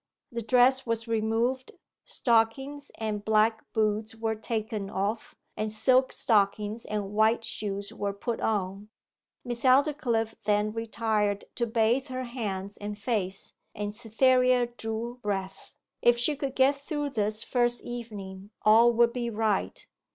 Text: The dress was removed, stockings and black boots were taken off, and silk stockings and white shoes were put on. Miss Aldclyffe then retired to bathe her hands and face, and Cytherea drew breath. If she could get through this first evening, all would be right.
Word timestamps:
The 0.31 0.41
dress 0.41 0.83
was 0.87 1.07
removed, 1.07 1.73
stockings 2.05 2.89
and 2.97 3.23
black 3.23 3.71
boots 3.71 4.15
were 4.15 4.33
taken 4.33 4.89
off, 4.89 5.35
and 5.55 5.71
silk 5.71 6.11
stockings 6.11 6.85
and 6.85 7.11
white 7.11 7.45
shoes 7.45 7.93
were 7.93 8.11
put 8.11 8.39
on. 8.41 8.89
Miss 9.45 9.61
Aldclyffe 9.63 10.33
then 10.45 10.73
retired 10.73 11.45
to 11.53 11.67
bathe 11.67 12.07
her 12.07 12.23
hands 12.23 12.77
and 12.77 12.97
face, 12.97 13.53
and 13.75 13.93
Cytherea 13.93 14.69
drew 14.75 15.19
breath. 15.21 15.71
If 16.01 16.17
she 16.17 16.35
could 16.35 16.55
get 16.55 16.77
through 16.77 17.11
this 17.11 17.43
first 17.43 17.83
evening, 17.83 18.49
all 18.63 18.91
would 18.93 19.13
be 19.13 19.29
right. 19.29 19.85